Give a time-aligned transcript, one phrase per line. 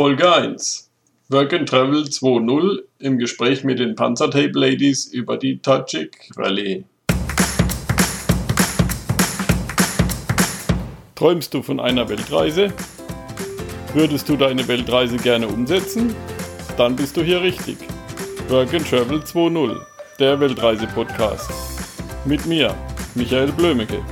[0.00, 0.90] Folge 1.
[1.28, 6.84] Work and Travel 2.0 im Gespräch mit den Panzertape Ladies über die Tajik Rallye.
[11.14, 12.72] Träumst du von einer Weltreise?
[13.92, 16.16] Würdest du deine Weltreise gerne umsetzen?
[16.78, 17.76] Dann bist du hier richtig.
[18.48, 19.82] Work and Travel 2.0,
[20.18, 21.50] der Weltreise-Podcast.
[22.24, 22.74] Mit mir,
[23.14, 24.02] Michael Blömecke.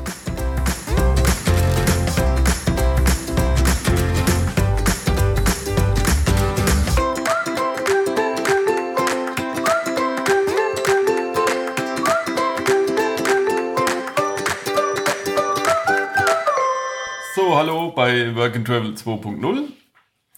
[17.98, 19.72] Bei Work and Travel 2.0.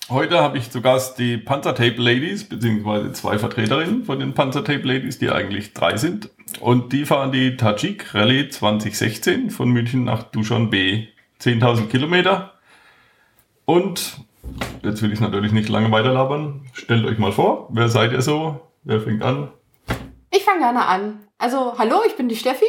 [0.08, 5.18] Heute habe ich zu Gast die Panzertape Ladies, beziehungsweise zwei Vertreterinnen von den Panzertape Ladies,
[5.18, 6.30] die eigentlich drei sind.
[6.60, 11.08] Und die fahren die Tajik Rallye 2016 von München nach Dushanbe.
[11.38, 12.54] 10.000 Kilometer.
[13.66, 14.24] Und
[14.82, 16.62] jetzt will ich natürlich nicht lange weiterlabern.
[16.72, 18.70] Stellt euch mal vor, wer seid ihr so?
[18.84, 19.50] Wer fängt an?
[20.30, 21.26] Ich fange gerne an.
[21.36, 22.64] Also, hallo, ich bin die Steffi.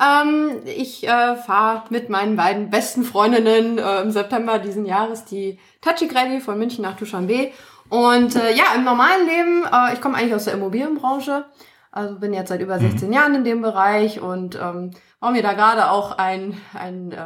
[0.00, 5.58] Ähm, ich äh, fahre mit meinen beiden besten Freundinnen äh, im September diesen Jahres die
[5.82, 7.50] Tajik Rallye von München nach Dushanbe.
[7.90, 11.44] Und äh, ja, im normalen Leben, äh, ich komme eigentlich aus der Immobilienbranche.
[11.92, 15.54] Also bin jetzt seit über 16 Jahren in dem Bereich und ähm, baue mir da
[15.54, 17.16] gerade auch ein, ein äh,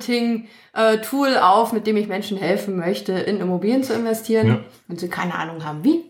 [0.00, 4.58] Online-Marketing-Tool auf, mit dem ich Menschen helfen möchte, in Immobilien zu investieren, Ja.
[4.88, 6.04] wenn sie keine Ahnung haben, wie.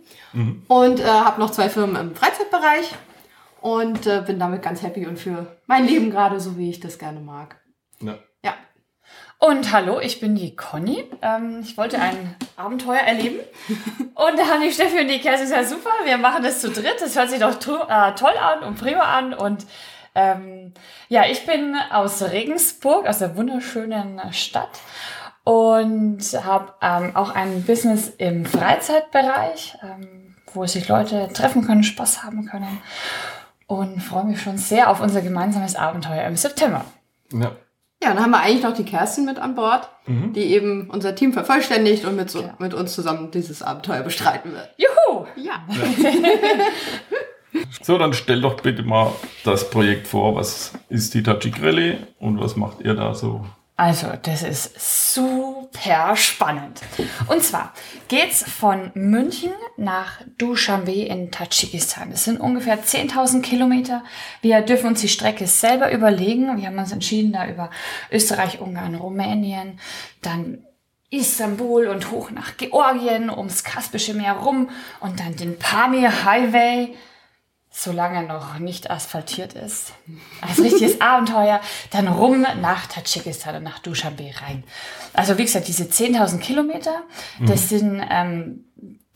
[0.69, 2.95] Und äh, habe noch zwei Firmen im Freizeitbereich
[3.61, 6.99] und äh, bin damit ganz happy und für mein Leben gerade so, wie ich das
[6.99, 7.57] gerne mag.
[8.01, 8.19] Ja.
[8.45, 8.55] Ja.
[9.39, 11.05] Und hallo, ich bin die Conny.
[11.23, 13.41] Ähm, ich wollte ein Abenteuer erleben.
[14.15, 16.97] Und da haben die Steffi und die Kerstin gesagt, super, wir machen das zu dritt.
[17.01, 19.33] Das hört sich doch to äh, toll an und prima an.
[19.33, 19.65] Und
[20.15, 20.75] ähm,
[21.09, 24.79] ja, ich bin aus Regensburg, aus der wunderschönen Stadt.
[25.45, 32.23] Und habe ähm, auch ein Business im Freizeitbereich, ähm, wo sich Leute treffen können, Spaß
[32.25, 32.83] haben können.
[33.71, 36.85] Und freue mich schon sehr auf unser gemeinsames Abenteuer im September.
[37.33, 37.53] Ja.
[38.03, 41.33] Ja, dann haben wir eigentlich noch die Kerstin mit an Bord, die eben unser Team
[41.33, 42.55] vervollständigt und mit, so, Ja.
[42.59, 44.71] mit uns zusammen dieses Abenteuer bestreiten wird.
[44.77, 45.27] Juhu!
[45.37, 45.63] Ja.
[47.83, 49.13] So, dann stell doch bitte mal
[49.45, 50.35] das Projekt vor.
[50.35, 53.45] Was ist die Tajik Rallye und was macht ihr da so?
[53.81, 56.83] Also, das ist super spannend.
[57.29, 57.73] Und zwar
[58.09, 62.11] geht's von München nach Dushanbe in Tadschikistan.
[62.11, 64.05] Das sind ungefähr 10.000 Kilometer.
[64.43, 66.59] Wir dürfen uns die Strecke selber überlegen.
[66.59, 67.71] Wir haben uns entschieden, da über
[68.13, 69.81] Österreich, Ungarn, Rumänien,
[70.21, 70.59] dann
[71.09, 74.69] Istanbul und hoch nach Georgien, ums Kaspische Meer rum
[75.01, 76.95] und dann den Pamir Highway
[77.71, 79.93] solange noch nicht asphaltiert ist.
[80.41, 81.61] Als richtiges Abenteuer.
[81.91, 84.65] Dann rum nach Tadschikistan und nach Dushanbe rein.
[85.13, 87.03] Also wie gesagt, diese 10.000 Kilometer,
[87.41, 88.65] das sind ähm,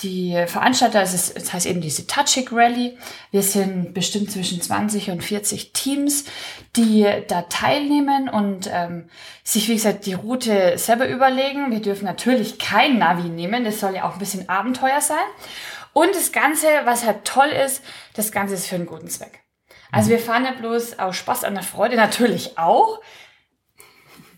[0.03, 2.99] die Veranstalter, es, ist, es heißt eben diese Tajik Rally.
[3.31, 6.25] Wir sind bestimmt zwischen 20 und 40 Teams,
[6.77, 9.09] die da teilnehmen und ähm,
[9.45, 11.71] sich, wie gesagt, die Route selber überlegen.
[11.71, 15.17] Wir dürfen natürlich kein Navi nehmen, das soll ja auch ein bisschen Abenteuer sein.
[15.95, 17.83] Und das Ganze, was halt toll ist,
[18.15, 19.41] das Ganze ist für einen guten Zweck.
[19.91, 23.01] Also wir fahren ja bloß aus Spaß an der Freude natürlich auch.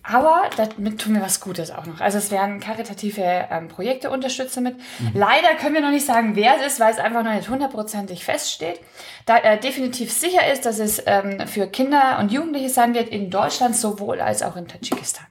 [0.08, 2.00] Aber damit tun wir was Gutes auch noch.
[2.00, 4.76] Also es werden karitative ähm, Projekte unterstützt damit.
[5.14, 8.24] Leider können wir noch nicht sagen, wer es ist, weil es einfach noch nicht hundertprozentig
[8.24, 8.78] feststeht.
[9.24, 13.30] Da äh, definitiv sicher ist, dass es ähm, für Kinder und Jugendliche sein wird in
[13.30, 15.26] Deutschland sowohl als auch in Tadschikistan.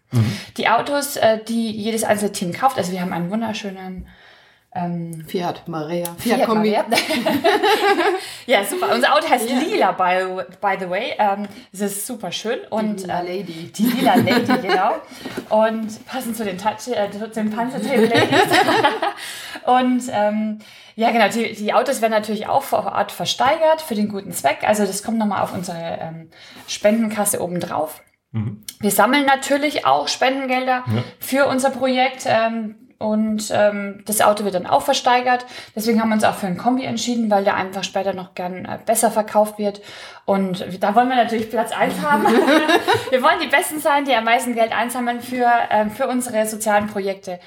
[0.58, 4.08] Die Autos, äh, die jedes einzelne Team kauft, also wir haben einen wunderschönen
[4.75, 6.06] ähm, Fiat Maria.
[6.18, 6.72] Fiat Fiat Kombi.
[6.72, 6.86] Maria.
[8.46, 8.94] ja, super.
[8.94, 11.13] Unser Auto heißt Lila, by, by the way.
[11.18, 12.59] Ähm, es ist super schön.
[12.69, 13.72] Und, Lila ähm, Lady.
[13.72, 14.96] Die Lila Lady, genau.
[15.50, 18.58] Und passend zu den, Touch, äh, zu den Panzertape Ladies.
[19.66, 20.59] und ähm,
[20.96, 24.59] ja, genau, die, die Autos werden natürlich auch vor Ort versteigert für den guten Zweck.
[24.64, 26.30] Also das kommt nochmal auf unsere ähm,
[26.68, 28.02] Spendenkasse oben drauf.
[28.81, 30.84] Wir sammeln natürlich auch Spendengelder
[31.22, 32.25] für unser Projekt.
[32.25, 35.46] Ähm, und ähm, das Auto wird dann auch versteigert.
[35.76, 38.66] Deswegen haben wir uns auch für ein Kombi entschieden, weil der einfach später noch gern
[38.66, 39.82] äh, besser verkauft wird.
[40.26, 42.24] Und da wollen wir natürlich Platz eins haben.
[43.12, 46.88] wir wollen die Besten sein, die am meisten Geld einsammeln für, ähm, für unsere sozialen
[46.88, 47.40] Projekte.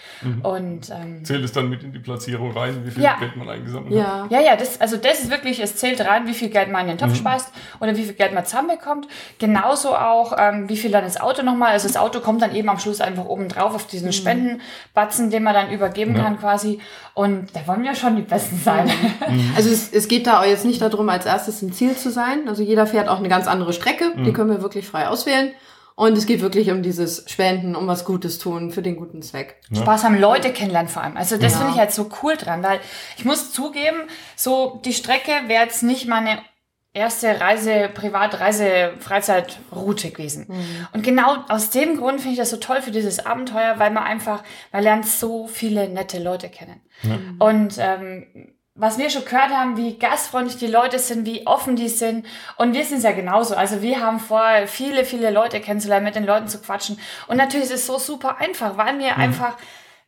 [0.45, 3.17] Und ähm, Zählt es dann mit in die Platzierung rein, wie viel Ja.
[3.19, 4.31] Geld man eingesammelt hat?
[4.31, 4.39] Ja.
[4.39, 6.89] ja, ja, das, also das ist wirklich, es zählt rein, wie viel Geld man in
[6.89, 9.09] den Topf speist oder wie viel Geld man zusammenbekommt.
[9.41, 12.69] Genauso auch, ähm, wie viel dann das Auto nochmal, also das Auto kommt dann eben
[12.69, 16.25] am Schluss einfach oben drauf auf diesen Spendenbatzen, den man dann übergeben Ja.
[16.25, 16.81] kann quasi.
[17.15, 18.91] Und da wollen wir schon die Besten sein.
[19.56, 22.49] Also es, es geht da auch jetzt nicht darum, als erstes ein Ziel zu sein.
[22.49, 24.12] Also jeder fährt auch eine ganz andere Strecke.
[24.25, 25.53] Die können wir wirklich frei auswählen.
[25.97, 29.56] Und es geht wirklich um dieses Spenden, um was Gutes tun für den guten Zweck.
[29.75, 31.17] Spaß haben, Leute kennenlernen vor allem.
[31.17, 31.59] Also das Ja.
[31.59, 32.79] finde ich halt so cool dran, weil
[33.17, 34.03] ich muss zugeben,
[34.37, 36.39] so die Strecke wäre jetzt nicht meine
[36.93, 40.46] erste Reise, Privatreise, Freizeitroute gewesen.
[40.93, 44.05] Und genau aus dem Grund finde ich das so toll für dieses Abenteuer, weil man
[44.05, 44.43] einfach,
[44.73, 46.81] man lernt so viele nette Leute kennen.
[47.38, 51.88] Und ähm, was wir schon gehört haben, wie gastfreundlich die Leute sind, wie offen die
[51.88, 52.25] sind.
[52.56, 53.56] Und wir sind es ja genauso.
[53.56, 56.99] Also wir haben vor, viele, viele Leute kennenzulernen, mit den Leuten zu quatschen.
[57.26, 59.56] Und natürlich ist es so super einfach, weil wir einfach,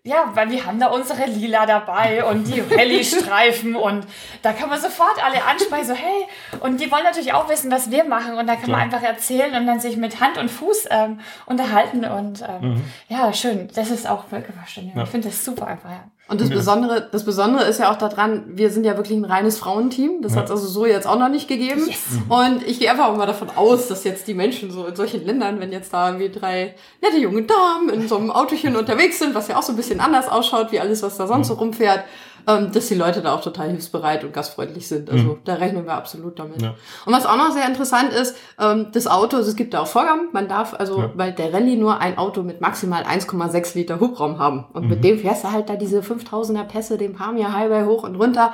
[0.02, 4.06] ja, weil wir haben da unsere Lila dabei und die Rallye-Streifen und
[4.42, 6.26] da kann man sofort alle ansprechen, so hey,
[6.60, 9.00] und die wollen natürlich auch wissen, was wir machen und da kann man Klar.
[9.00, 13.68] einfach erzählen und dann sich mit Hand und Fuß ähm, unterhalten und ähm, ja, schön.
[13.74, 15.02] Das ist auch Völkerverständigung.
[15.02, 16.04] Ich finde das super einfach, ja.
[16.30, 16.48] Und das.
[16.48, 20.22] Besondere, das Besondere ist ja auch daran, wir sind ja wirklich ein reines Frauenteam.
[20.22, 20.38] Das Ja.
[20.38, 21.82] hat es also so jetzt auch noch nicht gegeben.
[21.86, 21.98] Yes.
[22.28, 25.26] Und ich gehe einfach auch mal davon aus, dass jetzt die Menschen so in solchen
[25.26, 29.34] Ländern, wenn jetzt da irgendwie drei nette junge Damen in so einem Autochen unterwegs sind,
[29.34, 32.04] was ja auch so ein bisschen anders ausschaut, wie alles, was da sonst so rumfährt,
[32.46, 35.10] ähm, dass die Leute da auch total hilfsbereit und gastfreundlich sind.
[35.10, 36.60] Also da rechnen wir absolut damit.
[36.62, 36.74] Ja.
[37.06, 39.86] Und was auch noch sehr interessant ist, ähm, das Auto, also es gibt da auch
[39.86, 41.10] Vorgaben, man darf also Ja.
[41.14, 44.66] bei der Rallye nur ein Auto mit maximal 1,6 Liter Hubraum haben.
[44.72, 44.88] Und Mhm.
[44.90, 48.52] mit dem fährst du halt da diese 5000er Pässe, den Pamir Highway hoch und runter.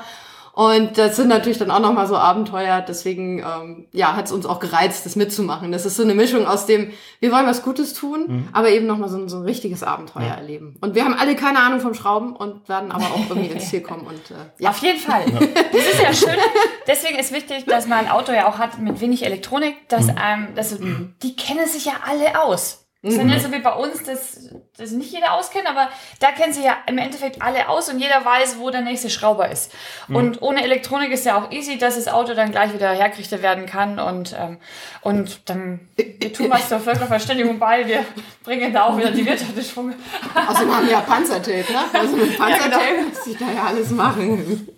[0.58, 2.80] Und das sind natürlich dann auch nochmal so Abenteuer.
[2.80, 5.70] Deswegen, ähm, ja, hat es uns auch gereizt, das mitzumachen.
[5.70, 9.10] Das ist so eine Mischung aus dem, wir wollen was Gutes tun, aber eben nochmal
[9.10, 10.28] so, ein- so ein richtiges Abenteuer Mhm.
[10.28, 10.34] Ja.
[10.36, 10.76] erleben.
[10.80, 13.82] Und wir haben alle keine Ahnung vom Schrauben und werden aber auch irgendwie ins Ziel
[13.82, 14.06] kommen.
[14.06, 15.26] Und äh, ja, Auf jeden Fall.
[15.72, 16.40] Das ist ja schön.
[16.86, 20.48] Deswegen ist wichtig, dass man ein Auto ja auch hat mit wenig Elektronik, dass, ähm,
[20.54, 20.74] dass
[21.22, 22.85] die kennen sich ja alle aus.
[23.06, 26.32] Das ist ja nicht so wie bei uns, dass das nicht jeder auskennt, aber da
[26.32, 29.72] kennen sich ja im Endeffekt alle aus und jeder weiß, wo der nächste Schrauber ist.
[30.08, 33.66] Und ohne Elektronik ist ja auch easy, dass das Auto dann gleich wieder hergerichtet werden
[33.66, 34.58] kann und, ähm,
[35.02, 38.04] und dann wir tun was zur Völkerverständigung bei, wir
[38.42, 39.94] bringen da auch wieder die Wirtschaft in Schwung.
[40.48, 41.84] außerdem haben wir ja Panzertape, ne?
[41.92, 43.08] Also mit Panzertape genau.
[43.08, 44.68] lässt sich da ja alles machen.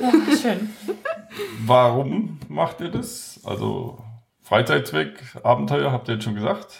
[0.00, 0.72] Ja, schön.
[1.64, 3.40] Warum macht ihr das?
[3.44, 3.98] Also
[4.40, 6.78] Freizeitzweck, Abenteuer, habt ihr jetzt schon gesagt.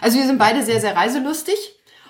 [0.00, 1.56] Also wir sind beide sehr, sehr reiselustig.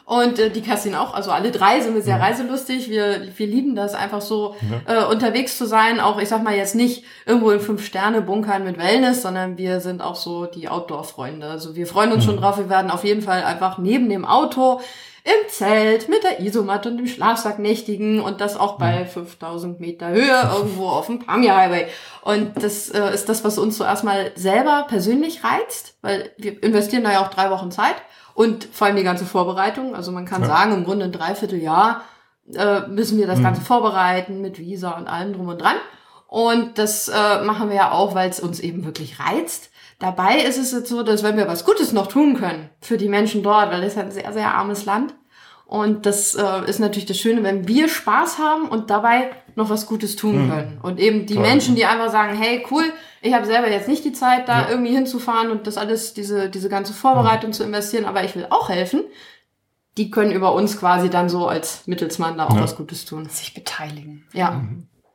[0.06, 2.90] Und äh, die Kerstin auch, also alle drei sind wir sehr reiselustig.
[2.90, 4.54] Wir, wir lieben das einfach so,
[4.86, 5.98] äh, unterwegs zu sein.
[5.98, 10.16] Auch, ich sag mal jetzt nicht irgendwo in Fünf-Sterne-Bunkern mit Wellness, sondern wir sind auch
[10.16, 11.48] so die Outdoor-Freunde.
[11.48, 12.58] Also wir freuen uns schon drauf.
[12.58, 14.80] Wir werden auf jeden Fall einfach neben dem Auto
[15.24, 20.10] im Zelt mit der Isomatte und dem Schlafsack nächtigen und das auch bei 5000 Meter
[20.10, 21.86] Höhe irgendwo auf dem Pamir Highway.
[22.20, 27.04] Und das äh, ist das, was uns so erstmal selber persönlich reizt, weil wir investieren
[27.04, 27.96] da ja auch drei Wochen Zeit
[28.34, 29.94] und vor allem die ganze Vorbereitung.
[29.94, 30.48] Also man kann Ja.
[30.48, 32.02] sagen, im Grunde ein Dreivierteljahr
[32.54, 35.76] äh, müssen wir das Ganze vorbereiten mit Visa und allem drum und dran.
[36.26, 39.70] Und das äh, machen wir ja auch, weil es uns eben wirklich reizt.
[40.00, 43.08] Dabei ist es jetzt so, dass wenn wir was Gutes noch tun können für die
[43.08, 45.14] Menschen dort, weil es ist ein sehr, sehr armes Land.
[45.64, 49.86] Und das äh, ist natürlich das Schöne, wenn wir Spaß haben und dabei noch was
[49.86, 50.78] Gutes tun können.
[50.82, 51.42] Und eben die Toll.
[51.42, 52.84] Menschen, die einfach sagen, hey, cool,
[53.22, 54.68] ich habe selber jetzt nicht die Zeit, da Ja.
[54.70, 58.68] irgendwie hinzufahren und das alles, diese, diese ganze Vorbereitung zu investieren, aber ich will auch
[58.68, 59.02] helfen,
[59.96, 62.62] die können über uns quasi dann so als Mittelsmann da auch Ja.
[62.62, 63.28] was Gutes tun.
[63.28, 64.24] Sich beteiligen.
[64.32, 64.60] Ja,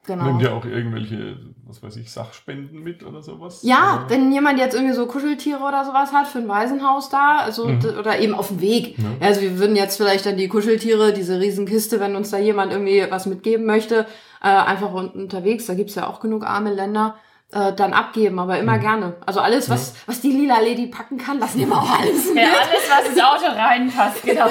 [0.08, 0.24] genau.
[0.24, 1.36] Nehmt ihr auch irgendwelche,
[1.68, 3.60] was weiß ich, Sachspenden mit oder sowas?
[3.62, 4.10] Ja, Oder?
[4.16, 7.90] wenn jemand jetzt irgendwie so Kuscheltiere oder sowas hat für ein Waisenhaus da, also d-
[8.00, 8.98] oder eben auf dem Weg.
[8.98, 9.04] Ja.
[9.20, 13.06] Also wir würden jetzt vielleicht dann die Kuscheltiere, diese Riesenkiste, wenn uns da jemand irgendwie
[13.10, 14.08] was mitgeben möchte,
[14.42, 17.16] äh, einfach un unterwegs, da gibt's ja auch genug arme Länder,
[17.52, 19.16] äh, dann abgeben, aber immer gerne.
[19.26, 22.44] Also alles, was, was die lila Lady packen kann, lassen wir mal auch alles mit.
[22.44, 24.48] Ja, alles, was ins Auto reinpasst, genau.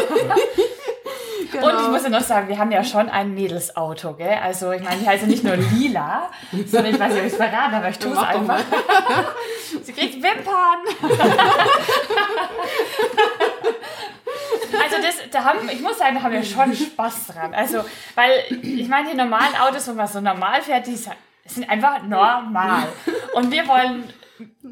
[1.52, 1.66] Genau.
[1.70, 4.38] Und ich muss ja noch sagen, wir haben ja schon ein Mädelsauto, gell?
[4.42, 6.30] Also ich meine, die heißt ja nicht nur lila,
[6.66, 8.58] sondern ich weiß nicht, ob ich es verrate, aber ich tue es einfach.
[9.82, 11.00] Sie kriegt Wimpern.
[14.90, 17.54] Also das, da haben, ich muss sagen, da haben wir schon Spaß dran.
[17.54, 18.30] Also, weil
[18.62, 22.84] ich meine, die normalen Autos, wo man so normal fährt, die sind einfach normal.
[23.34, 24.04] Und wir wollen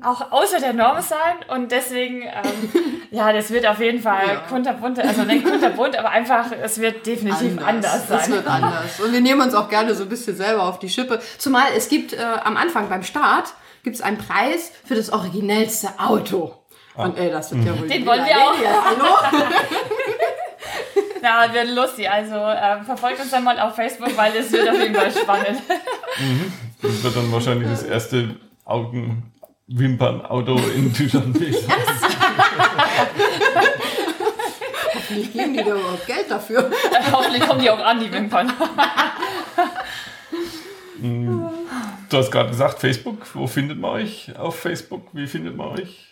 [0.03, 4.35] auch außer der Norm sein und deswegen, ähm, ja, das wird auf jeden Fall Ja.
[4.49, 8.35] kunterbunt, also nicht kunterbunt, aber einfach, es wird definitiv anders, Das sein.
[8.35, 9.01] wird anders.
[9.01, 11.21] Und wir nehmen uns auch gerne so ein bisschen selber auf die Schippe.
[11.39, 15.89] Zumal es gibt äh, am Anfang beim Start gibt es einen Preis für das originellste
[15.99, 16.55] Auto.
[16.95, 17.89] Und ey, das wird ja wohl.
[17.89, 18.53] Den wollen wir auch.
[18.55, 19.41] Lady, Hallo?
[21.27, 22.09] Ja, wird lustig.
[22.09, 25.61] Also ähm, verfolgt uns dann mal auf Facebook, weil es wird auf jeden Fall spannend.
[26.83, 31.41] Das wird dann wahrscheinlich das erste Augenwimpern-Auto in Duschanbe.
[35.09, 36.71] Wie geben die da überhaupt Geld dafür?
[37.13, 38.53] Hoffentlich kommen die auch an, die Wimpern.
[42.11, 43.27] Du hast gerade gesagt, Facebook.
[43.35, 45.09] Wo findet man euch auf Facebook?
[45.13, 46.07] Wie findet man euch?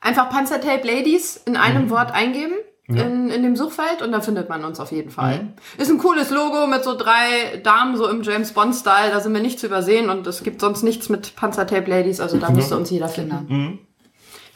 [0.00, 2.54] einfach Panzertape Ladies in einem Wort eingeben.
[2.96, 5.52] In, in dem Suchfeld und da findet man uns auf jeden Fall.
[5.76, 9.42] Ist ein cooles Logo mit so drei Damen, so im James Bond-Style, da sind wir
[9.42, 12.88] nicht zu übersehen und es gibt sonst nichts mit Panzertape Ladies, also da müsste uns
[12.88, 13.80] jeder finden.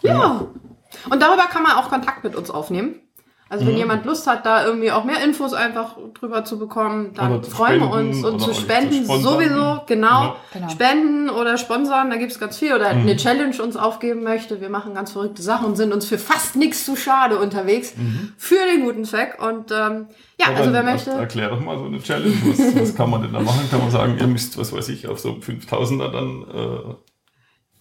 [0.00, 0.46] Ja.
[1.10, 3.00] Und darüber kann man auch Kontakt mit uns aufnehmen.
[3.52, 7.32] Also wenn jemand Lust hat, da irgendwie auch mehr Infos einfach drüber zu bekommen, dann
[7.32, 9.22] Oder zu freuen wir uns und zu zu spenden sponsern.
[9.34, 10.22] sowieso, genau.
[10.22, 10.36] Ja.
[10.54, 10.68] Genau.
[10.70, 12.72] Spenden oder sponsern, da gibt's ganz viel.
[12.72, 14.62] Oder eine Challenge uns aufgeben möchte.
[14.62, 17.92] Wir machen ganz verrückte Sachen und sind uns für fast nichts zu schade unterwegs
[18.38, 19.36] für den guten Zweck.
[19.40, 20.06] Und ähm,
[20.40, 21.10] ja, Ja, also wer er- möchte.
[21.10, 22.34] Erklär doch mal so eine Challenge.
[22.46, 23.68] Was, was kann man denn da machen?
[23.70, 26.94] Kann man sagen, ihr müsst, was weiß ich, auf so 5000er dann äh,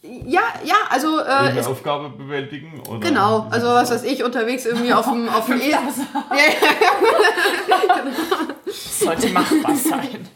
[0.04, 2.82] Ja, ja, also äh, es Aufgabe bewältigen?
[2.90, 5.78] Oder Genau, also was weiß ich, unterwegs irgendwie auf dem, auf dem Esel.
[8.66, 10.28] Sollte machbar sein.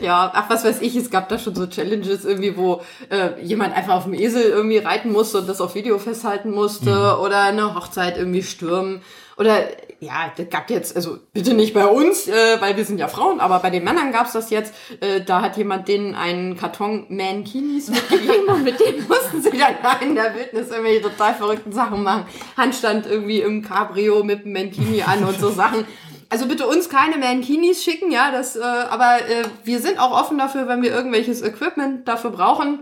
[0.00, 3.76] Ja, ach, was weiß ich, es gab da schon so Challenges irgendwie, wo äh, jemand
[3.76, 7.74] einfach auf dem Esel irgendwie reiten musste und das auf Video festhalten musste oder eine
[7.74, 9.02] Hochzeit irgendwie stürmen.
[9.36, 9.58] Oder
[10.00, 13.40] ja, das gab jetzt, also bitte nicht bei uns, äh, weil wir sind ja Frauen,
[13.40, 14.74] aber bei den Männern gab's das jetzt.
[15.00, 19.76] Äh, da hat jemand denen einen Karton Mankinis mitgegeben und mit denen mussten sie dann
[19.82, 22.26] da in der Wildnis irgendwelche total verrückten Sachen machen.
[22.56, 25.86] Handstand irgendwie im Cabrio mit dem Mankini an und so Sachen.
[26.28, 30.36] Also bitte uns keine Mankinis schicken, ja, das, äh, aber äh, wir sind auch offen
[30.36, 32.80] dafür, wenn wir irgendwelches Equipment dafür brauchen,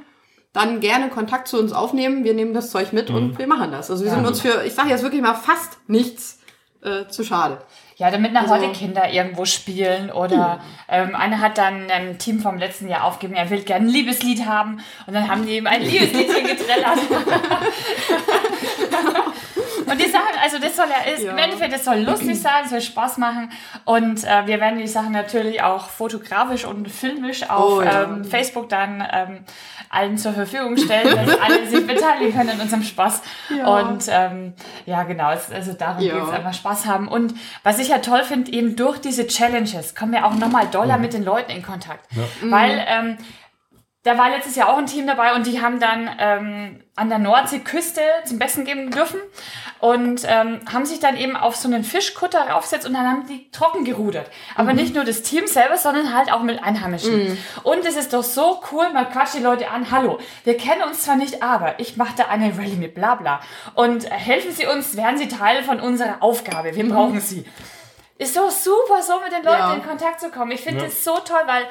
[0.52, 2.24] dann gerne Kontakt zu uns aufnehmen.
[2.24, 3.90] Wir nehmen das Zeug mit und wir machen das.
[3.90, 6.38] Also wir sind uns für, ich sage jetzt wirklich mal fast nichts
[6.84, 7.58] äh, zu schade.
[7.96, 12.40] Ja, damit nachher Also- die Kinder irgendwo spielen oder ähm, einer hat dann ein Team
[12.40, 15.66] vom letzten Jahr aufgegeben, er will gerne ein Liebeslied haben und dann haben die ihm
[15.68, 16.98] ein Liebeslied hingetrellert.
[19.86, 21.32] Und die Sachen, also das soll ja, ist, Ja.
[21.32, 23.50] im Endeffekt, das soll lustig sein, es soll Spaß machen
[23.84, 28.04] und äh, wir werden die Sachen natürlich auch fotografisch und filmisch auf Oh ja.
[28.04, 29.44] ähm, Facebook dann ähm,
[29.90, 33.22] allen zur Verfügung stellen, dass alle sich beteiligen können in unserem Spaß.
[33.56, 33.66] Ja.
[33.66, 34.54] Und ähm,
[34.86, 36.16] ja, genau, es, also darum Ja.
[36.18, 37.06] geht's einfach Spaß haben.
[37.08, 40.98] Und was ich ja toll finde, eben durch diese Challenges kommen wir auch nochmal doller
[40.98, 42.06] mit den Leuten in Kontakt.
[42.42, 43.18] Weil ähm,
[44.04, 47.18] da war letztes Jahr auch ein Team dabei und die haben dann ähm, an der
[47.18, 49.18] Nordseeküste zum Besten geben dürfen
[49.80, 53.50] und ähm, haben sich dann eben auf so einen Fischkutter raufgesetzt und dann haben die
[53.50, 54.30] trocken gerudert.
[54.56, 57.38] Aber nicht nur das Team selber, sondern halt auch mit Einheimischen.
[57.62, 61.02] Und es ist doch so cool, man quatscht die Leute an, hallo, wir kennen uns
[61.02, 63.40] zwar nicht, aber ich mache da eine Rallye mit bla bla.
[63.74, 67.44] Und helfen Sie uns, werden Sie Teil von unserer Aufgabe, wir brauchen Sie.
[68.18, 69.74] Ist doch super, so mit den Leuten Ja.
[69.74, 70.52] in Kontakt zu kommen.
[70.52, 70.86] Ich finde Ja.
[70.86, 71.64] das so toll, weil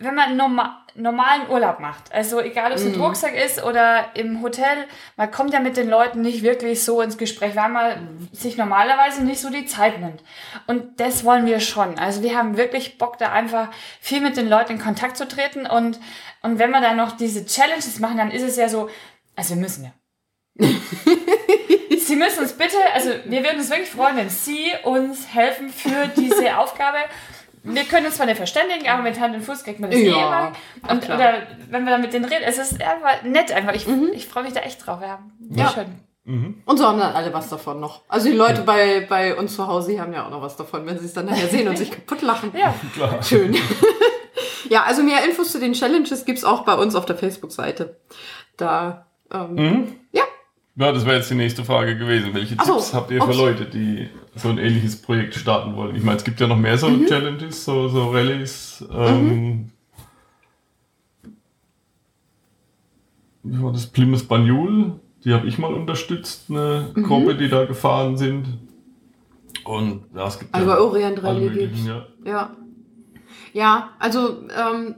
[0.00, 2.94] wenn man norma normalen Urlaub macht, also egal ob es Mhm.
[2.94, 7.00] ein Rucksack ist oder im Hotel, man kommt ja mit den Leuten nicht wirklich so
[7.00, 10.20] ins Gespräch, weil man sich normalerweise nicht so die Zeit nimmt.
[10.66, 11.96] Und das wollen wir schon.
[11.96, 13.68] Also wir haben wirklich Bock, da einfach
[14.00, 16.00] viel mit den Leuten in Kontakt zu treten und,
[16.42, 18.90] und wenn wir dann noch diese Challenges machen, dann ist es ja so,
[19.36, 20.66] also wir müssen ja.
[21.98, 26.08] Sie müssen uns bitte, also wir würden uns wirklich freuen, wenn Sie uns helfen für
[26.16, 26.98] diese Aufgabe.
[27.62, 30.06] Wir können uns zwar nicht verständigen, aber mit Hand und Fuß kriegt man das Ja,
[30.06, 30.52] eh immer.
[30.88, 31.34] Und, oder
[31.70, 33.74] wenn wir dann mit denen reden, es ist einfach nett einfach.
[33.74, 35.00] Ich, ich freue mich da echt drauf.
[35.02, 35.18] Ja,
[35.50, 35.70] sehr Ja.
[35.72, 35.86] schön.
[36.64, 38.02] Und so haben dann alle was davon noch.
[38.06, 40.86] Also die Leute bei, bei uns zu Hause, die haben ja auch noch was davon,
[40.86, 42.52] wenn sie es dann nachher sehen und sich kaputt lachen.
[42.56, 43.20] Ja, Klar.
[43.22, 43.56] Schön.
[44.68, 47.96] ja, also mehr Infos zu den Challenges gibt's auch bei uns auf der Facebook-Seite.
[48.56, 50.22] Da, ähm, ja,
[50.76, 52.32] Ja, das wäre jetzt die nächste Frage gewesen.
[52.32, 53.32] Welche so, Tipps habt ihr für.
[53.32, 55.94] Leute, die so ein ähnliches Projekt starten wollen?
[55.96, 57.06] Ich meine, es gibt ja noch mehr so Mhm.
[57.06, 58.84] Challenges, so, so Rallyes.
[58.92, 59.70] Ähm,
[63.42, 63.86] Wie war das?
[63.86, 67.02] Plymouth Banjul, die habe ich mal unterstützt, eine Mhm.
[67.04, 68.46] Gruppe, die da gefahren sind.
[69.64, 71.86] Und ja, es gibt Also ja Orient möglichen, gibt's.
[71.86, 72.06] ja.
[72.24, 72.50] Ja.
[73.52, 74.94] Ja, also ähm,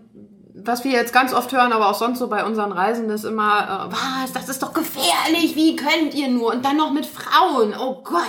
[0.55, 3.89] was wir jetzt ganz oft hören, aber auch sonst so bei unseren Reisen, ist immer,
[3.89, 6.53] äh, was, das ist doch gefährlich, wie könnt ihr nur?
[6.53, 8.23] Und dann noch mit Frauen, oh Gott,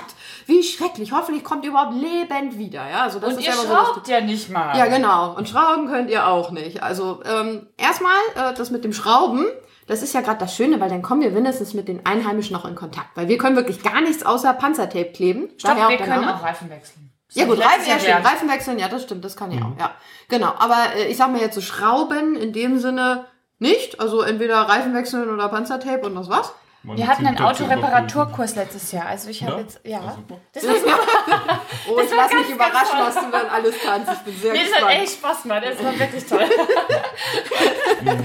[0.45, 1.11] wie schrecklich.
[1.11, 2.89] Hoffentlich kommt ihr überhaupt lebend wieder.
[2.89, 4.77] Ja, also das und ist ihr ja immer so schraubt ja nicht mal.
[4.77, 5.35] ja, genau.
[5.35, 6.81] Und schrauben könnt ihr auch nicht.
[6.81, 9.45] Also ähm, erstmal äh, das mit dem Schrauben.
[9.85, 12.63] Das ist ja gerade das Schöne, weil dann kommen wir mindestens mit den Einheimischen noch
[12.63, 13.09] in Kontakt.
[13.15, 15.49] Weil wir können wirklich gar nichts außer Panzertape kleben.
[15.57, 17.12] Stopp, wir können auch Reifen wechseln.
[17.35, 18.25] Ja gut, Reifen, ja, stimmt.
[18.25, 19.91] Reifen wechseln, ja, das stimmt, das kann ich auch, ja.
[20.29, 23.25] Genau, aber äh, ich sag mal jetzt so Schrauben in dem Sinne
[23.59, 23.99] nicht.
[23.99, 26.53] Also entweder Reifen wechseln oder Panzertape und das war's.
[26.85, 29.05] Man Wir hatten einen Autoreparaturkurs letztes Jahr.
[29.05, 29.59] Also ich habe Ja?
[29.59, 30.01] jetzt, ja.
[30.01, 30.41] Super.
[30.51, 30.83] Das ist
[31.89, 34.11] Oh, ich war lass ganz, mich überraschen, was du dann alles kannst.
[34.11, 35.01] Ich bin sehr Nee, das hat gespannt.
[35.01, 35.63] echt Spaß gemacht.
[35.65, 36.45] Das war wirklich toll.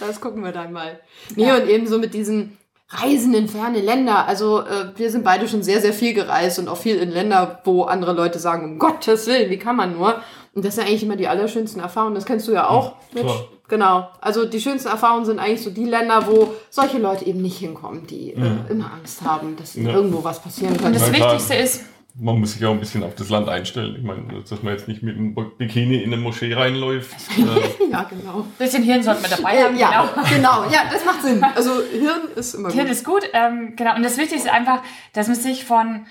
[0.00, 1.00] Das gucken wir dann mal.
[1.34, 2.56] Nee, und eben so mit diesen
[2.88, 4.26] Reisen in ferne Länder.
[4.28, 7.60] Also äh, wir sind beide schon sehr, sehr viel gereist und auch viel in Länder,
[7.64, 10.20] wo andere Leute sagen, um Gottes Willen, wie kann man nur?
[10.54, 12.14] Und das sind eigentlich immer die allerschönsten Erfahrungen.
[12.14, 12.92] Das kennst du ja auch.
[13.12, 13.26] Ja, Mitch.
[13.26, 13.44] klar.
[13.68, 14.08] Genau.
[14.20, 18.06] Also die schönsten Erfahrungen sind eigentlich so die Länder, wo solche Leute eben nicht hinkommen,
[18.06, 18.40] die äh,
[18.70, 19.92] immer Angst haben, dass Ja.
[19.92, 21.00] irgendwo was passieren Und könnte.
[21.00, 21.32] das Na klar.
[21.32, 21.84] Wichtigste ist,
[22.18, 23.94] Man muss sich auch ein bisschen auf das Land einstellen.
[23.98, 27.14] Ich meine, dass man jetzt nicht mit einem Bikini in eine Moschee reinläuft.
[27.38, 28.40] Äh, Ja, genau.
[28.40, 29.76] ein bisschen Hirn sollten wir dabei Äh, haben.
[29.76, 30.28] ja, Genau.
[30.62, 30.70] genau.
[30.72, 31.44] Ja, das macht Sinn.
[31.54, 32.92] Also Hirn ist immer Hirn gut.
[32.92, 33.94] ist gut, ähm, genau.
[33.96, 34.82] Und das Wichtigste ist einfach,
[35.12, 36.06] dass man sich von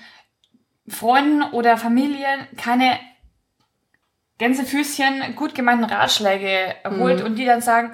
[0.88, 2.98] Freunden oder Familie keine
[4.38, 7.92] Gänsefüßchen gut gemeinten Ratschläge holt und die dann sagen,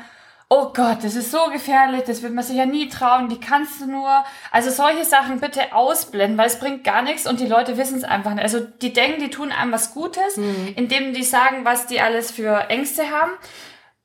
[0.55, 3.81] oh Gott, das ist so gefährlich, das wird man sich ja nie trauen, die kannst
[3.81, 4.23] du nur.
[4.51, 8.05] Also solche Sachen bitte ausblenden, weil es bringt gar nichts und die Leute wissen es
[8.05, 8.43] einfach nicht.
[8.43, 10.37] Also die denken, die tun einem was Gutes,
[10.77, 13.33] indem die sagen, was die alles für Ängste haben.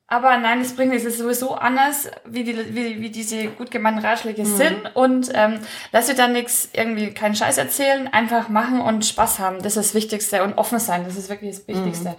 [0.06, 1.06] Aber nein, das bringt nichts.
[1.06, 4.96] Es ist sowieso anders, wie, die, wie, wie diese gut gemeinten Ratschläge sind.
[4.96, 5.58] Und ähm,
[5.92, 9.58] lass dir dann nichts, irgendwie keinen Scheiß erzählen, einfach machen und Spaß haben.
[9.58, 10.42] Das ist das Wichtigste.
[10.42, 12.16] Und offen sein, das ist wirklich das Wichtigste.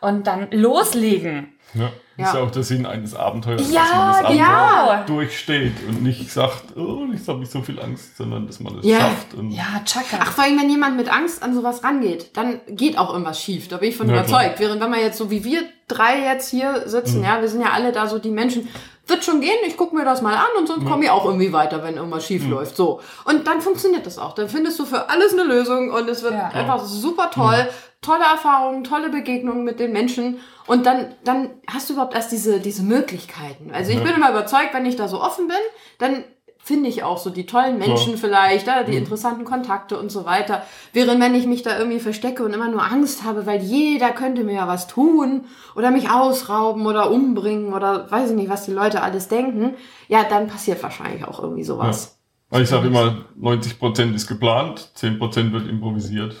[0.00, 1.52] Und dann loslegen.
[1.74, 2.26] ja, Ja.
[2.26, 4.44] ist ja auch der Sinn eines Abenteuers, Ja, dass man das genau.
[4.44, 8.78] Abenteuer durchsteht und nicht sagt, oh, ich habe nicht so viel Angst, sondern dass man
[8.78, 8.98] es Ja.
[9.00, 9.34] schafft.
[9.34, 10.18] Und Ja, Chaka.
[10.20, 13.68] Ach, vor allem, wenn jemand mit Angst an sowas rangeht, dann geht auch irgendwas schief.
[13.68, 14.58] Da bin ich von Ja, überzeugt.
[14.58, 17.24] Während wenn man jetzt so wie wir drei jetzt hier sitzen, Mhm.
[17.24, 18.68] ja, wir sind ja alle da so die Menschen,
[19.06, 21.52] wird schon gehen, ich gucke mir das mal an und sonst komme ich auch irgendwie
[21.52, 22.50] weiter, wenn irgendwas schief Mhm.
[22.52, 22.76] läuft.
[22.76, 23.00] So.
[23.24, 24.34] Und dann funktioniert das auch.
[24.36, 26.48] Dann findest du für alles eine Lösung und es wird Ja.
[26.48, 27.68] einfach super toll.
[28.02, 30.38] Tolle Erfahrungen, tolle Begegnungen mit den Menschen.
[30.66, 33.72] Und dann, dann hast du überhaupt erst diese, diese Möglichkeiten.
[33.72, 34.04] Also ich Ja.
[34.04, 35.56] bin immer überzeugt, wenn ich da so offen bin,
[35.98, 36.24] dann
[36.62, 40.62] finde ich auch so die tollen Menschen vielleicht, ja, die interessanten Kontakte und so weiter.
[40.92, 44.44] Während wenn ich mich da irgendwie verstecke und immer nur Angst habe, weil jeder könnte
[44.44, 48.72] mir ja was tun oder mich ausrauben oder umbringen oder weiß ich nicht, was die
[48.72, 49.74] Leute alles denken,
[50.08, 52.18] ja, dann passiert wahrscheinlich auch irgendwie sowas.
[52.50, 56.36] Weil ich sage immer, 90% ist geplant, 10% wird improvisiert.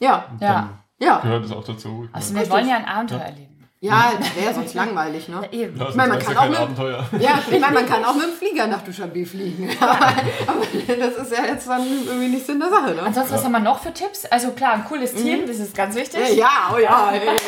[0.00, 0.68] Ja, Ja.
[0.98, 2.08] ja, Gehört es auch dazu.
[2.12, 3.68] Also wir wollen ja ein Abenteuer erleben.
[3.80, 5.40] ja, das wäre sonst langweilig, ne?
[5.52, 5.76] Eben.
[5.78, 7.08] ja, ich meine, man kann auch ja mit- Abenteuer.
[7.20, 9.70] Ja, ich meine, man kann auch mit dem Flieger nach Duschanbe fliegen.
[9.80, 13.02] Aber, aber das ist ja jetzt dann irgendwie nicht Sinn der Sache, ne?
[13.02, 14.24] Ansonsten, was haben wir noch für Tipps?
[14.26, 16.36] Also klar, ein cooles Team, das ist ganz wichtig.
[16.36, 17.10] Ja, oh ja.
[17.12, 17.28] Hey.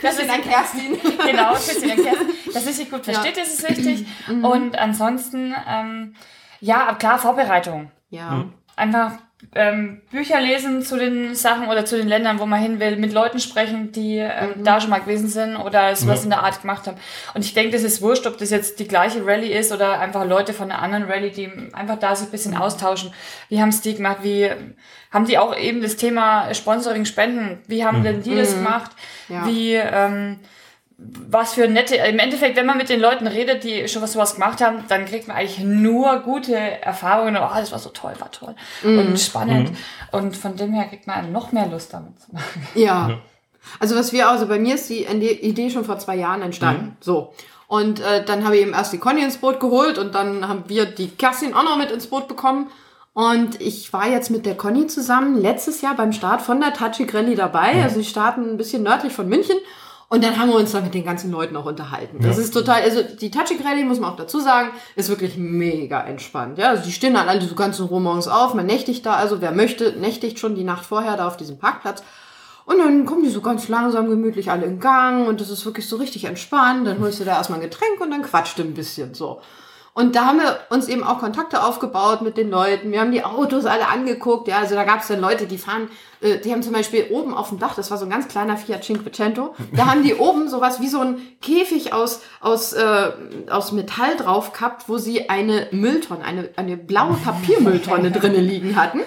[0.00, 0.98] Das Küsschen ist an Kerstin.
[1.26, 2.18] genau, Christine erklärt,
[2.54, 4.06] dass sie sich gut versteht, das ist wichtig.
[4.28, 4.44] Mhm.
[4.44, 6.14] Und ansonsten, ähm,
[6.60, 7.90] ja, klar, Vorbereitung.
[8.10, 8.44] Ja.
[8.78, 9.12] Einfach
[9.54, 13.12] ähm, Bücher lesen zu den Sachen oder zu den Ländern, wo man hin will, mit
[13.12, 16.24] Leuten sprechen, die ähm, da schon mal gewesen sind oder sowas Ja.
[16.24, 16.96] in der Art gemacht haben.
[17.34, 20.24] Und ich denke, das ist wurscht, ob das jetzt die gleiche Rallye ist oder einfach
[20.26, 23.12] Leute von einer anderen Rallye, die einfach da sich ein bisschen austauschen.
[23.48, 24.18] Wie haben es die gemacht?
[24.22, 24.50] Wie
[25.12, 27.60] haben die auch eben das Thema Sponsoring, Spenden?
[27.68, 28.90] Wie haben denn die das gemacht?
[29.28, 29.46] Ja.
[29.46, 30.40] Wie ähm,
[30.98, 34.34] was für nette, im Endeffekt, wenn man mit den Leuten redet, die schon was sowas
[34.34, 37.36] gemacht haben, dann kriegt man eigentlich nur gute Erfahrungen.
[37.36, 39.70] Oh, das war so toll, war toll und spannend.
[40.10, 42.66] Und von dem her kriegt man noch mehr Lust damit zu machen.
[42.74, 43.18] Ja.
[43.78, 46.96] Also was wir, also bei mir ist die Idee schon vor zwei Jahren entstanden.
[47.00, 47.34] So.
[47.68, 50.64] Und äh, dann habe ich eben erst die Conny ins Boot geholt und dann haben
[50.68, 52.70] wir die Kerstin auch noch mit ins Boot bekommen.
[53.12, 57.12] Und ich war jetzt mit der Conny zusammen letztes Jahr beim Start von der Tajik
[57.14, 57.82] Rallye dabei.
[57.82, 59.56] Also die starten ein bisschen nördlich von München.
[60.10, 62.18] Und dann haben wir uns da mit den ganzen Leuten auch unterhalten.
[62.22, 62.42] Das Ja.
[62.42, 66.56] ist total, also die Tajik Rallye, muss man auch dazu sagen, ist wirklich mega entspannt.
[66.56, 69.14] Ja, also die stehen dann alle so ganz in Ruhe morgens auf, man nächtigt da,
[69.14, 72.02] also wer möchte, nächtigt schon die Nacht vorher da auf diesem Parkplatz.
[72.64, 75.86] Und dann kommen die so ganz langsam, gemütlich alle in Gang und das ist wirklich
[75.88, 76.86] so richtig entspannt.
[76.86, 79.40] Dann holst du da erstmal ein Getränk und dann quatscht ein bisschen so.
[79.98, 82.92] Und da haben wir uns eben auch Kontakte aufgebaut mit den Leuten.
[82.92, 84.46] Wir haben die Autos alle angeguckt.
[84.46, 85.88] Ja, also da gab es dann Leute, die fahren,
[86.20, 88.56] äh, die haben zum Beispiel oben auf dem Dach, das war so ein ganz kleiner
[88.56, 93.10] Fiat Cinquecento, da haben die oben sowas wie so ein Käfig aus, aus, äh,
[93.50, 99.00] aus Metall drauf gehabt, wo sie eine Mülltonne, eine, eine blaue Papiermülltonne drinnen liegen hatten.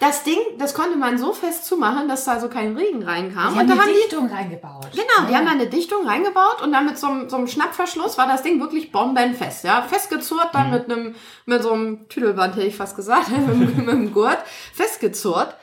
[0.00, 3.54] Das Ding, das konnte man so fest zumachen, dass da so kein Regen reinkam.
[3.54, 4.88] Die und da haben haben die die Dichtung reingebaut.
[4.92, 8.18] Genau, die haben da eine Dichtung reingebaut und dann mit so einem, so einem Schnappverschluss
[8.18, 9.82] war das Ding wirklich bombenfest, ja.
[9.82, 11.14] Festgezurrt, dann mit einem,
[11.46, 14.38] mit so einem Tüdelband, hätte ich fast gesagt, mit, mit dem Gurt,
[14.74, 15.56] festgezurrt.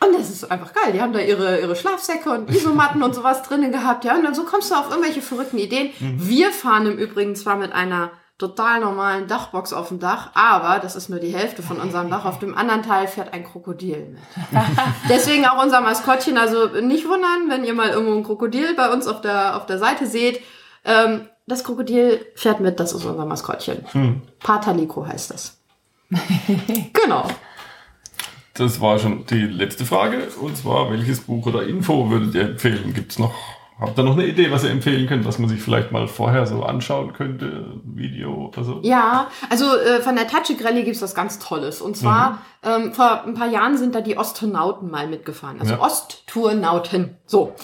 [0.00, 0.92] Und das ist einfach geil.
[0.92, 4.14] Die haben da ihre, ihre Schlafsäcke und Isomatten und sowas drinnen gehabt, ja.
[4.14, 5.90] Und dann so kommst du auf irgendwelche verrückten Ideen.
[5.98, 10.94] Wir fahren im Übrigen zwar mit einer total normalen Dachbox auf dem Dach, aber das
[10.94, 12.24] ist nur die Hälfte von unserem Dach.
[12.24, 14.22] Auf dem anderen Teil fährt ein Krokodil mit.
[15.08, 16.38] Deswegen auch unser Maskottchen.
[16.38, 19.78] Also nicht wundern, wenn ihr mal irgendwo ein Krokodil bei uns auf der, auf der
[19.78, 20.40] Seite seht.
[20.84, 23.84] Ähm, das Krokodil fährt mit, das ist unser Maskottchen.
[24.38, 25.58] Pataliko heißt das.
[26.92, 27.26] genau.
[28.54, 30.28] Das war schon die letzte Frage.
[30.40, 32.92] Und zwar, welches Buch oder Info würdet ihr empfehlen?
[32.94, 33.34] Gibt es noch
[33.80, 36.46] Habt ihr noch eine Idee, was ihr empfehlen könnt, was man sich vielleicht mal vorher
[36.46, 37.66] so anschauen könnte?
[37.84, 38.80] Video oder so?
[38.82, 41.80] Ja, also äh, von der Tatschik Rallye gibt's was ganz Tolles.
[41.80, 45.60] Und zwar, ähm, vor ein paar Jahren sind da die Ostronauten mal mitgefahren.
[45.60, 45.80] Also Ja.
[45.80, 47.16] Osttournauten.
[47.26, 47.54] So.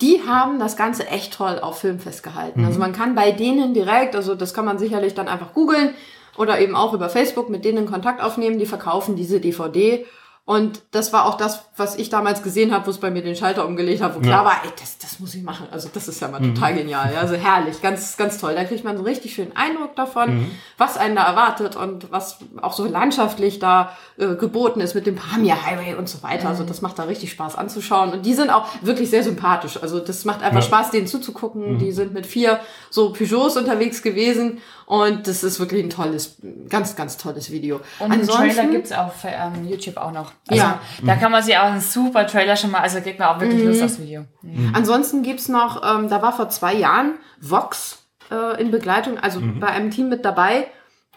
[0.00, 2.64] Die haben das Ganze echt toll auf Film festgehalten.
[2.64, 5.90] Also man kann bei denen direkt, also das kann man sicherlich dann einfach googeln
[6.38, 8.58] oder eben auch über Facebook mit denen Kontakt aufnehmen.
[8.58, 10.06] Die verkaufen diese DVD.
[10.50, 13.36] Und das war auch das, was ich damals gesehen habe, wo es bei mir den
[13.36, 15.68] Schalter umgelegt hat, wo klar war, ey, das, das muss ich machen.
[15.70, 17.12] Also das ist ja mal total genial.
[17.14, 18.56] Ja, also herrlich, ganz, ganz toll.
[18.56, 22.38] Da kriegt man so einen richtig schönen Eindruck davon, was einen da erwartet und was
[22.62, 26.48] auch so landschaftlich da äh, geboten ist mit dem Pamir Highway und so weiter.
[26.48, 28.10] Also das macht da richtig Spaß anzuschauen.
[28.10, 29.80] Und die sind auch wirklich sehr sympathisch.
[29.80, 30.66] Also das macht einfach Ja.
[30.66, 31.78] Spaß, denen zuzugucken.
[31.78, 32.58] Die sind mit vier
[32.90, 34.58] so Peugeots unterwegs gewesen
[34.90, 37.80] und das ist wirklich ein tolles, ganz, ganz tolles Video.
[38.00, 40.32] Und den Trailer gibt's auf ähm, YouTube auch noch.
[40.48, 40.80] Also, Ja.
[41.06, 43.62] Da kann man sich auch einen super Trailer schon mal, also kriegt man auch wirklich
[43.64, 44.24] Lust aufs Video.
[44.72, 47.98] Ansonsten gibt's noch, ähm, da war vor zwei Jahren Vox
[48.32, 50.66] äh, in Begleitung, also bei einem Team mit dabei.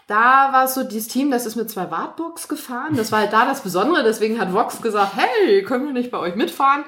[0.06, 2.94] Da war es so dieses Team, das ist mit zwei Wartburgs gefahren.
[2.94, 4.04] Das war halt da das Besondere.
[4.04, 6.84] Deswegen hat Vox gesagt, hey, können wir nicht bei euch mitfahren?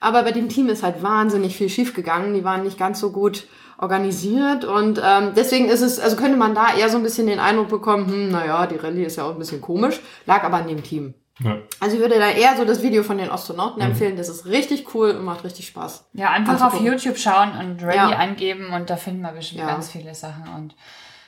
[0.00, 2.34] Aber bei dem Team ist halt wahnsinnig viel schief gegangen.
[2.34, 3.46] Die waren nicht ganz so gut
[3.78, 7.38] organisiert und ähm, deswegen ist es, also könnte man da eher so ein bisschen den
[7.38, 10.66] Eindruck bekommen, hm, naja, die Rallye ist ja auch ein bisschen komisch, lag aber an
[10.66, 11.14] dem Team.
[11.38, 11.58] Ja.
[11.78, 14.92] Also ich würde da eher so das Video von den Astronauten empfehlen, das ist richtig
[14.94, 16.06] cool und macht richtig Spaß.
[16.14, 16.80] Ja, einfach auf.
[16.80, 18.18] YouTube schauen und Rally Ja.
[18.18, 19.68] eingeben und da finden wir bestimmt Ja.
[19.68, 20.42] ganz viele Sachen.
[20.56, 20.74] Und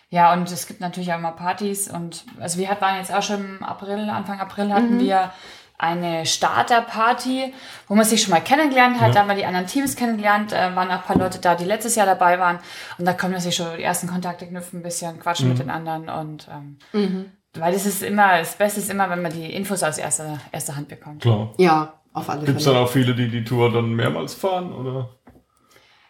[0.08, 3.22] ja, und es gibt natürlich auch immer Partys und also wir hatten waren jetzt auch
[3.22, 5.00] schon im April, Anfang April hatten Mhm.
[5.00, 5.30] wir
[5.80, 7.52] eine Starterparty,
[7.88, 9.08] wo man sich schon mal kennengelernt hat.
[9.08, 9.14] Ja.
[9.14, 11.64] Da haben wir die anderen Teams kennengelernt, äh, waren auch ein paar Leute da, die
[11.64, 12.58] letztes Jahr dabei waren.
[12.98, 15.52] Und da konnten wir sich schon die ersten Kontakte knüpfen, ein bisschen quatschen Mhm.
[15.52, 16.08] mit den anderen.
[16.08, 16.48] Und
[16.92, 20.38] ähm, weil das ist immer, das Beste ist immer, wenn man die Infos aus erster,
[20.52, 21.22] erster Hand bekommt.
[21.22, 21.52] Klar.
[21.58, 22.76] Ja, auf alle Gibt es Fälle.
[22.76, 24.72] dann auch viele, die die Tour dann mehrmals fahren?
[24.72, 25.08] Oder?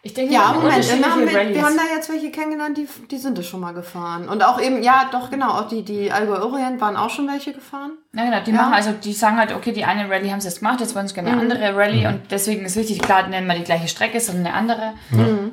[0.03, 3.17] Ich denke, Ja, wir haben Moment, haben, wir, haben da jetzt welche kennengelernt, die, die
[3.17, 4.27] sind es schon mal gefahren.
[4.29, 7.53] Und auch eben, ja, doch, genau, auch die, die Allgäu Orient waren auch schon welche
[7.53, 7.91] gefahren.
[8.13, 8.57] Ja, genau, die Ja.
[8.63, 11.07] machen also, die sagen halt, okay, die eine Rallye haben sie jetzt gemacht, jetzt wollen
[11.07, 14.19] sie gerne eine andere Rallye und deswegen ist wichtig, klar, nennen wir die gleiche Strecke,
[14.19, 14.93] sondern eine andere.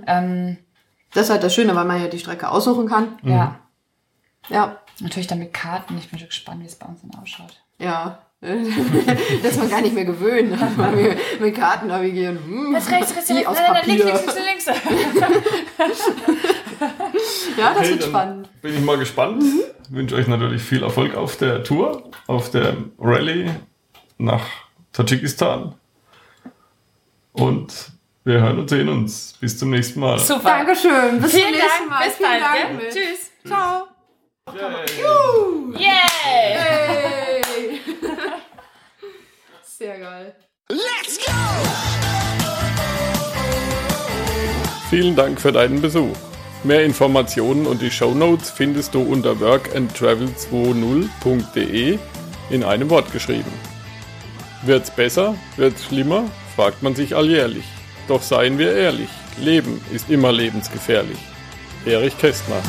[0.07, 0.57] Ähm,
[1.13, 3.19] Das ist halt das Schöne, weil man ja die Strecke aussuchen kann.
[3.23, 3.57] Ja,
[4.49, 5.99] Ja, natürlich dann mit Karten.
[5.99, 7.61] Ich bin schon gespannt, wie es bei uns dann ausschaut.
[7.79, 8.19] ja.
[8.41, 12.39] Das ist man gar nicht mehr gewöhnt, dass man mit, mit Karten navigieren.
[12.45, 14.43] Hm, Jetzt rechts, rechts, rechts, aus nein, nein, links, Papier.
[14.45, 15.25] links, links,
[15.79, 16.03] links.
[17.59, 18.49] Ja, das Okay, wird spannend.
[18.63, 19.43] Bin ich mal gespannt.
[19.91, 23.51] Wünsche euch natürlich viel Erfolg auf der Tour, auf der Rallye
[24.19, 24.45] nach
[24.93, 25.75] Tadschikistan.
[27.33, 27.91] Und
[28.25, 29.35] wir hören und sehen uns.
[29.41, 30.19] Bis zum nächsten Mal.
[30.21, 30.43] Super.
[30.65, 31.21] Dankeschön.
[31.21, 32.05] Bis Vielen zum nächsten Dank, Mal.
[32.07, 32.55] bis Vielen bald, Dank.
[32.79, 32.87] gell?
[32.87, 32.95] Mitch.
[33.01, 33.31] Tschüss.
[33.45, 33.89] Ciao.
[34.55, 35.83] Yay.
[35.83, 35.89] Yay!
[36.23, 37.15] Hey.
[39.79, 40.35] Sehr geil.
[44.91, 46.17] Vielen Dank für deinen Besuch.
[46.65, 51.97] Mehr Informationen und die Shownotes findest du unter workandtravel20.de
[52.51, 53.53] in einem Wort geschrieben.
[54.63, 55.37] Wird's besser?
[55.57, 56.29] Wird's schlimmer?
[56.57, 57.67] fragt man sich alljährlich.
[58.09, 59.11] Doch seien wir ehrlich,
[59.41, 61.21] Leben ist immer lebensgefährlich.
[61.87, 62.61] Erich Kästner